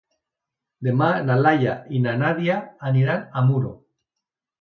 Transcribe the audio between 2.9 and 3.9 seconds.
aniran a Muro.